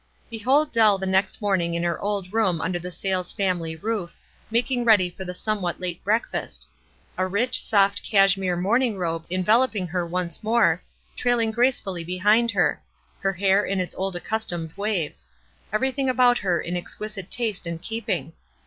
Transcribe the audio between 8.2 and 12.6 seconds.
mere morning robe enveloping her once more, trailing gracefully behind